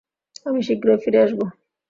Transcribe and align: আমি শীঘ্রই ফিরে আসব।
আমি 0.45 0.59
শীঘ্রই 0.67 0.99
ফিরে 1.03 1.19
আসব। 1.25 1.39